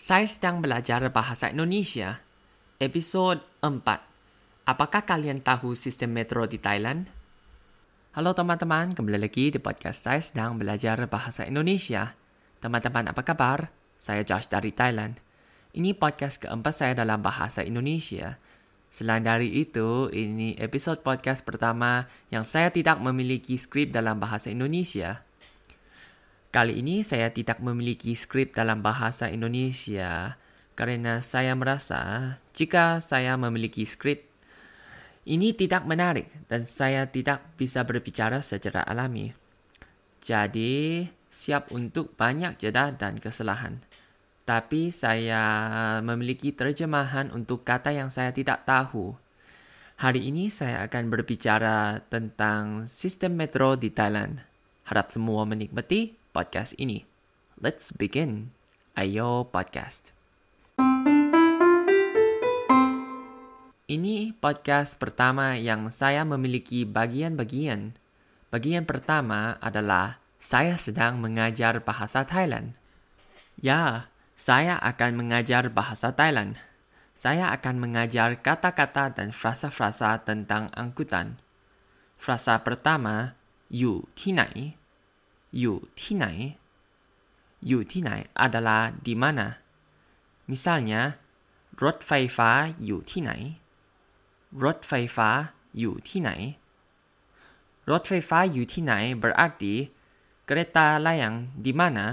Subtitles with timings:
[0.00, 2.24] Saya sedang belajar bahasa Indonesia.
[2.80, 3.84] Episod 4.
[4.64, 7.04] Apakah kalian tahu sistem metro di Thailand?
[8.16, 12.16] Halo teman-teman, kembali lagi di podcast saya sedang belajar bahasa Indonesia.
[12.64, 13.68] Teman-teman apa kabar?
[14.00, 15.20] Saya Josh dari Thailand.
[15.76, 18.40] Ini podcast keempat saya dalam bahasa Indonesia.
[18.88, 25.28] Selain dari itu, ini episode podcast pertama yang saya tidak memiliki skrip dalam bahasa Indonesia.
[26.50, 30.34] Kali ini saya tidak memiliki skrip dalam bahasa Indonesia
[30.74, 34.26] karena saya merasa jika saya memiliki skrip
[35.30, 39.30] ini tidak menarik dan saya tidak bisa berbicara secara alami.
[40.26, 43.78] Jadi, siap untuk banyak jeda dan kesalahan.
[44.42, 45.42] Tapi saya
[46.02, 49.14] memiliki terjemahan untuk kata yang saya tidak tahu.
[50.02, 54.42] Hari ini saya akan berbicara tentang sistem metro di Thailand.
[54.88, 57.06] Harap semua menikmati podcast ini.
[57.58, 58.54] Let's begin.
[58.94, 60.14] Ayo podcast.
[63.90, 67.98] Ini podcast pertama yang saya memiliki bagian-bagian.
[68.54, 72.78] Bagian pertama adalah saya sedang mengajar bahasa Thailand.
[73.58, 74.08] Ya,
[74.38, 76.56] saya akan mengajar bahasa Thailand.
[77.18, 81.36] Saya akan mengajar kata-kata dan frasa-frasa tentang angkutan.
[82.16, 83.36] Frasa pertama,
[83.68, 84.08] you
[85.58, 86.26] อยู่ที่ไหน
[87.66, 88.10] อยู่ที่ไหน
[88.44, 89.46] adalah di mana
[90.50, 91.00] misalnya
[91.84, 92.50] รถไฟฟ้า
[92.84, 93.32] อยู่ที่ไหน
[94.64, 95.28] รถไฟฟ้า
[95.78, 96.30] อยู่ที่ไหน
[97.90, 99.74] รถไฟฟ้าอยู่ที่ไหน berarti
[100.48, 102.06] kereta layang di mana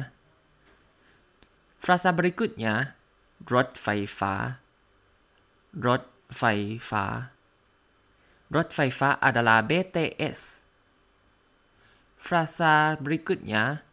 [1.83, 2.73] frasa berikutnya
[3.53, 3.87] รถไฟ
[4.19, 4.33] ฟ้า
[5.85, 6.01] รถ
[6.37, 6.43] ไฟ
[6.89, 7.05] ฟ้า
[8.55, 10.56] รถไฟฟ้า adalah BTS
[12.27, 13.87] Frasa berikutnya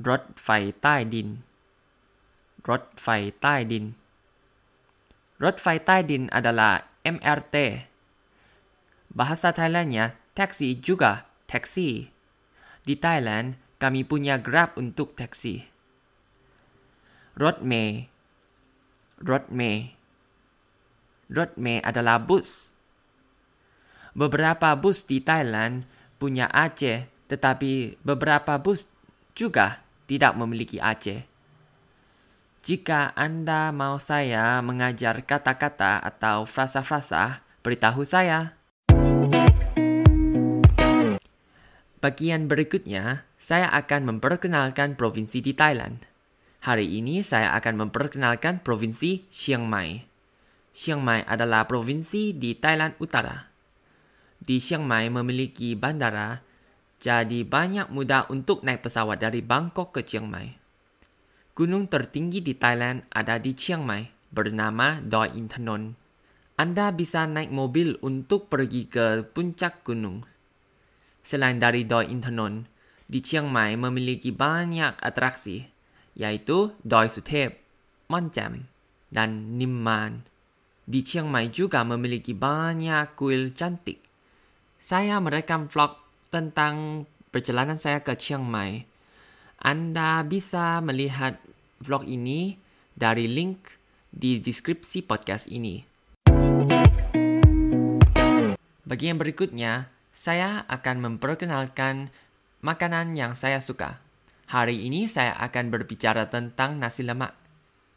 [0.00, 1.44] Rod Fai Tai Din.
[2.64, 3.92] Rod Fai Tai Din.
[6.32, 7.84] Adalah MRT
[9.12, 12.08] Bahasa Thailandnya taxi juga taksi
[12.80, 15.68] Di Thailand kami punya Grab untuk taksi
[17.36, 18.08] Rod Mei
[19.20, 19.52] Rod
[21.84, 22.72] adalah bus.
[24.16, 25.84] Beberapa bus di Thailand
[26.16, 28.86] punya Aceh tetapi beberapa bus
[29.36, 31.26] juga tidak memiliki Aceh.
[32.66, 38.58] Jika Anda mau saya mengajar kata-kata atau frasa-frasa, beritahu saya.
[42.02, 46.02] Bagian berikutnya, saya akan memperkenalkan provinsi di Thailand.
[46.66, 50.02] Hari ini saya akan memperkenalkan provinsi Chiang Mai.
[50.74, 53.46] Chiang Mai adalah provinsi di Thailand Utara.
[54.42, 56.42] Di Chiang Mai memiliki bandara
[56.96, 60.56] jadi banyak mudah untuk naik pesawat dari Bangkok ke Chiang Mai.
[61.56, 65.96] Gunung tertinggi di Thailand ada di Chiang Mai, bernama Doi Inthanon.
[66.56, 70.24] Anda bisa naik mobil untuk pergi ke puncak gunung.
[71.20, 72.64] Selain dari Doi Inthanon,
[73.04, 75.68] di Chiang Mai memiliki banyak atraksi,
[76.16, 77.60] yaitu Doi Suthep,
[78.08, 78.68] Monjam,
[79.12, 80.24] dan Nimman.
[80.88, 84.00] Di Chiang Mai juga memiliki banyak kuil cantik.
[84.80, 86.05] Saya merekam vlog
[86.36, 88.84] tentang perjalanan saya ke Chiang Mai.
[89.56, 91.40] Anda bisa melihat
[91.80, 92.60] vlog ini
[92.92, 93.72] dari link
[94.12, 95.80] di deskripsi podcast ini.
[98.84, 102.12] Bagian berikutnya, saya akan memperkenalkan
[102.60, 104.04] makanan yang saya suka.
[104.52, 107.32] Hari ini saya akan berbicara tentang nasi lemak.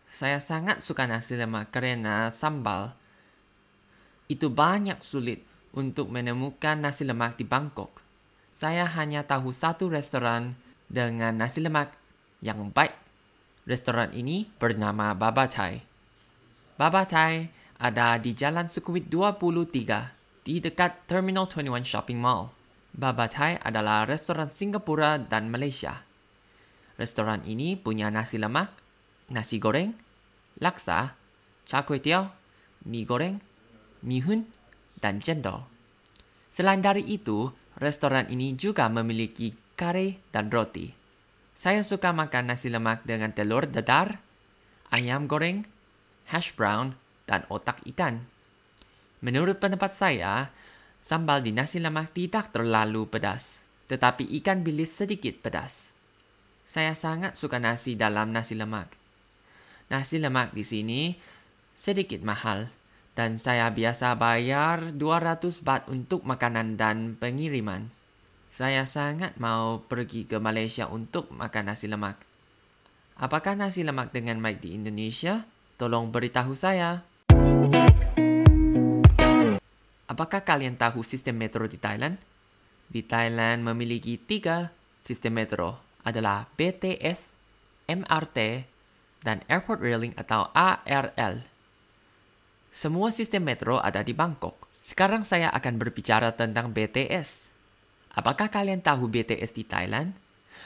[0.08, 2.96] Saya sangat suka nasi lemak karena sambal.
[4.32, 5.44] Itu banyak sulit
[5.76, 8.09] untuk menemukan nasi lemak di Bangkok
[8.60, 10.60] saya hanya tahu satu restoran
[10.92, 11.96] dengan nasi lemak
[12.44, 12.92] yang baik.
[13.64, 15.80] Restoran ini bernama Baba Thai.
[16.76, 17.48] Baba Thai
[17.80, 22.52] ada di Jalan Sukhumvit 23 di dekat Terminal 21 Shopping Mall.
[22.92, 26.04] Baba Thai adalah restoran Singapura dan Malaysia.
[27.00, 28.76] Restoran ini punya nasi lemak,
[29.32, 29.96] nasi goreng,
[30.60, 31.16] laksa,
[31.64, 32.28] char kway teow,
[32.84, 33.40] mie goreng,
[34.04, 34.52] mie hun,
[35.00, 35.64] dan cendol.
[36.52, 40.92] Selain dari itu, restoran ini juga memiliki kare dan roti.
[41.60, 44.20] Saya suka makan nasi lemak dengan telur dadar,
[44.92, 45.68] ayam goreng,
[46.32, 46.96] hash brown,
[47.28, 48.24] dan otak ikan.
[49.20, 50.56] Menurut pendapat saya,
[51.04, 53.60] sambal di nasi lemak tidak terlalu pedas,
[53.92, 55.92] tetapi ikan bilis sedikit pedas.
[56.70, 58.88] Saya sangat suka nasi dalam nasi lemak.
[59.92, 61.02] Nasi lemak di sini
[61.76, 62.72] sedikit mahal,
[63.18, 67.90] dan saya biasa bayar 200 baht untuk makanan dan pengiriman.
[68.50, 72.18] Saya sangat mau pergi ke Malaysia untuk makan nasi lemak.
[73.20, 75.46] Apakah nasi lemak dengan baik di Indonesia?
[75.80, 77.04] Tolong beritahu saya.
[80.10, 82.18] Apakah kalian tahu sistem metro di Thailand?
[82.90, 84.74] Di Thailand memiliki tiga
[85.06, 87.30] sistem metro adalah BTS,
[87.86, 88.38] MRT,
[89.22, 91.46] dan Airport Railing atau ARL.
[92.80, 94.56] Semua sistem metro ada di Bangkok.
[94.80, 97.52] Sekarang saya akan berbicara tentang BTS.
[98.16, 100.16] Apakah kalian tahu BTS di Thailand?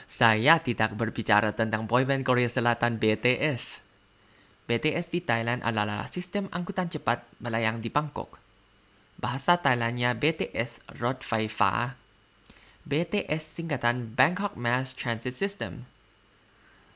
[0.06, 3.82] Saya tidak berbicara tentang boyband Korea Selatan BTS.
[4.70, 8.38] BTS di Thailand adalah sistem angkutan cepat melayang di Bangkok.
[9.18, 11.98] Bahasa Thailandnya BTS Road Faifa.
[12.86, 15.82] BTS singkatan Bangkok Mass Transit System.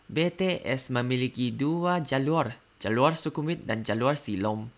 [0.06, 4.77] BTS memiliki dua jalur, jalur Sukhumvit dan jalur Silom.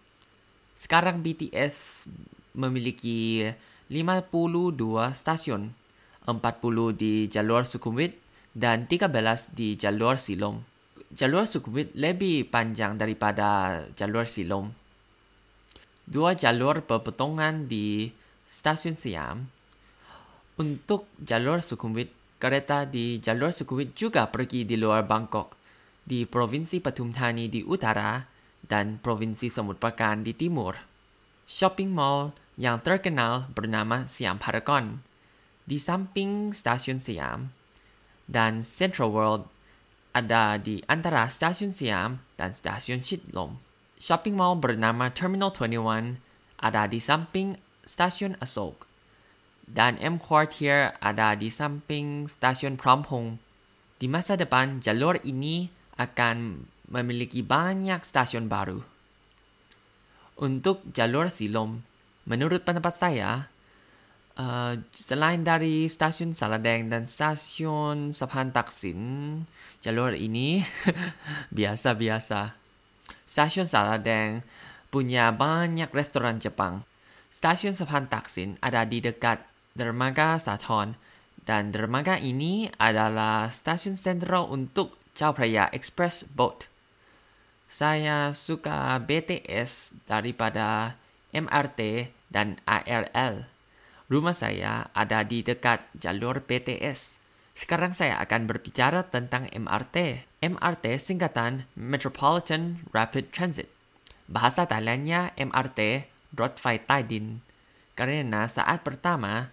[0.80, 2.08] Sekarang BTS
[2.56, 3.44] memiliki
[3.92, 5.76] 52 stasiun,
[6.24, 8.16] 40 di jalur Sukhumvit
[8.56, 10.64] dan 13 di jalur Silom.
[11.12, 14.72] Jalur Sukhumvit lebih panjang daripada jalur Silom.
[16.08, 18.08] Dua jalur berpotongan di
[18.48, 19.52] stasiun Siam.
[20.56, 25.52] Untuk jalur Sukhumvit, kereta di jalur Sukhumvit juga pergi di luar Bangkok,
[26.00, 30.76] di Provinsi Pathum Thani di utara dan Provinsi Samut Prakan di timur.
[31.46, 35.00] Shopping mall yang terkenal bernama Siam Paragon
[35.64, 37.54] di samping stasiun Siam
[38.26, 39.46] dan Central World
[40.10, 43.62] ada di antara stasiun Siam dan stasiun Shitlom.
[44.00, 46.18] Shopping mall bernama Terminal 21
[46.60, 47.54] ada di samping
[47.86, 48.90] stasiun Asok
[49.70, 53.38] dan M Quartier ada di samping stasiun Prampong.
[54.02, 58.82] Di masa depan, jalur ini akan memiliki banyak stasiun baru.
[60.42, 61.80] Untuk jalur Silom,
[62.26, 63.48] menurut pendapat saya,
[64.36, 69.00] uh, selain dari stasiun Saladeng dan stasiun Sapan Taksin,
[69.80, 70.64] jalur ini
[71.56, 72.56] biasa-biasa.
[73.30, 74.42] Stasiun Saladeng
[74.90, 76.82] punya banyak restoran Jepang.
[77.30, 80.98] Stasiun Sapan Taksin ada di dekat Dermaga Saton
[81.46, 86.69] dan dermaga ini adalah stasiun sentral untuk Chao Phraya Express Boat.
[87.70, 90.98] Saya suka BTS daripada
[91.30, 93.44] MRT, dan ARL.
[94.10, 97.18] Rumah saya ada di dekat jalur BTS.
[97.54, 100.26] Sekarang saya akan berbicara tentang MRT.
[100.40, 103.68] MRT singkatan Metropolitan Rapid Transit.
[104.30, 107.42] Bahasa Thailandnya MRT, Road Fai Din.
[107.98, 109.50] Karena saat pertama,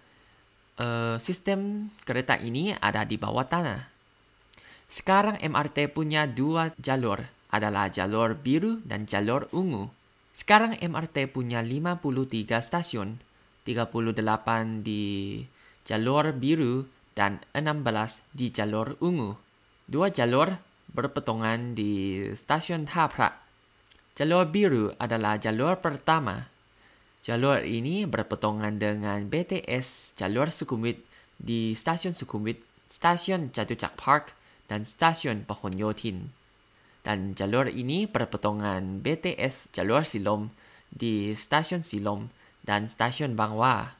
[0.80, 3.90] uh, sistem kereta ini ada di bawah tanah.
[4.88, 9.88] Sekarang MRT punya dua jalur, adalah jalur biru dan jalur ungu.
[10.36, 13.18] Sekarang MRT punya 53 stasiun,
[13.64, 15.42] 38 di
[15.82, 16.86] jalur biru
[17.16, 19.34] dan 16 di jalur ungu.
[19.88, 20.52] Dua jalur
[20.92, 23.32] berpotongan di stasiun Thapra.
[24.14, 26.46] Jalur biru adalah jalur pertama.
[27.24, 31.02] Jalur ini berpotongan dengan BTS jalur Sukhumvit
[31.34, 34.32] di stasiun Sukhumvit, stasiun Chatuchak Park,
[34.70, 36.37] dan stasiun Pohon Yotin
[37.06, 40.50] dan jalur ini berpotongan BTS jalur Silom
[40.90, 42.28] di stasiun Silom
[42.64, 43.94] dan stasiun Bangwa.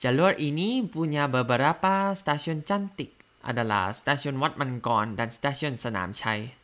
[0.00, 3.12] Jalur ini punya beberapa stasiun cantik
[3.44, 6.56] adalah stasiun Wat Mangkon dan stasiun Senam Chai.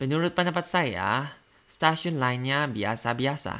[0.00, 1.28] Menurut pendapat saya,
[1.68, 3.56] stasiun lainnya biasa-biasa.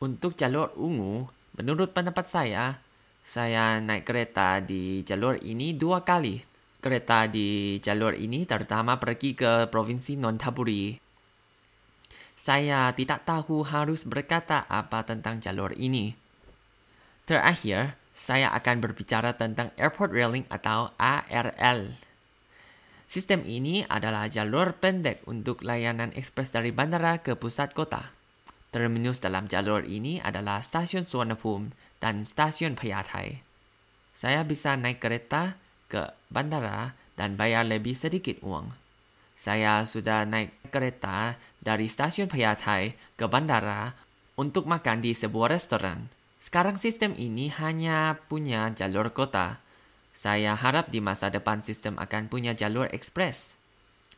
[0.00, 2.80] Untuk jalur ungu, menurut pendapat saya,
[3.24, 9.66] saya naik kereta di jalur ini dua kali kereta di jalur ini terutama pergi ke
[9.68, 10.96] Provinsi Nonthaburi.
[12.36, 16.14] Saya tidak tahu harus berkata apa tentang jalur ini.
[17.26, 21.98] Terakhir, saya akan berbicara tentang Airport Railing atau ARL.
[23.06, 28.14] Sistem ini adalah jalur pendek untuk layanan ekspres dari bandara ke pusat kota.
[28.74, 31.70] Terminus dalam jalur ini adalah stasiun Suvarnabhumi
[32.02, 33.40] dan stasiun Payatai.
[34.16, 38.70] Saya bisa naik kereta ke bandara dan bayar lebih sedikit uang.
[39.36, 43.92] Saya sudah naik kereta dari stasiun Payatai ke bandara
[44.36, 46.08] untuk makan di sebuah restoran.
[46.40, 49.58] Sekarang sistem ini hanya punya jalur kota.
[50.16, 53.56] Saya harap di masa depan sistem akan punya jalur ekspres.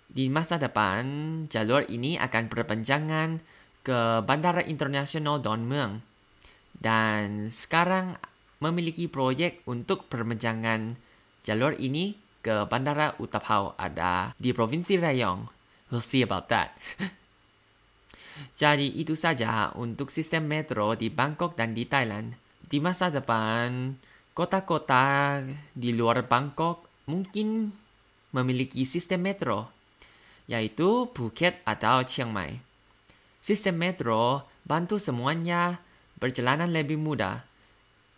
[0.09, 1.05] Di masa depan,
[1.53, 3.43] jalur ini akan berpanjangan
[3.85, 6.01] ke Bandara Internasional Don Mueang.
[6.73, 8.17] Dan sekarang
[8.63, 10.97] memiliki proyek untuk perpanjangan
[11.49, 12.13] Jalur ini
[12.45, 15.49] ke Bandara Utapao ada di Provinsi Rayong.
[15.89, 16.77] We'll see about that.
[18.61, 22.37] Jadi itu saja untuk sistem metro di Bangkok dan di Thailand.
[22.61, 23.97] Di masa depan,
[24.37, 25.41] kota-kota
[25.73, 27.73] di luar Bangkok mungkin
[28.37, 29.73] memiliki sistem metro
[30.53, 32.61] yaitu Phuket atau Chiang Mai.
[33.41, 35.81] Sistem metro bantu semuanya
[36.21, 37.41] berjalanan lebih mudah.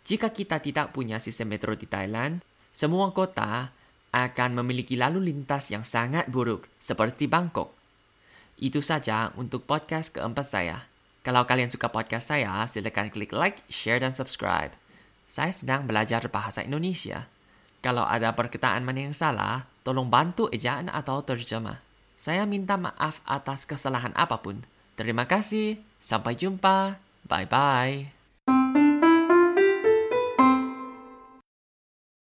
[0.03, 3.69] Jika kita tidak punya sistem metro di Thailand, semua kota
[4.11, 7.71] akan memiliki lalu lintas yang sangat buruk, seperti Bangkok.
[8.59, 10.77] Itu saja untuk podcast keempat saya.
[11.21, 14.73] Kalau kalian suka podcast saya, silakan klik like, share, dan subscribe.
[15.31, 17.29] Saya sedang belajar bahasa Indonesia.
[17.79, 21.81] Kalau ada perkataan mana yang salah, tolong bantu ejaan atau terjemah.
[22.21, 24.61] Saya minta maaf atas kesalahan apa pun.
[24.93, 25.81] Terima kasih.
[26.05, 27.01] Sampai jumpa.
[27.25, 28.20] Bye-bye.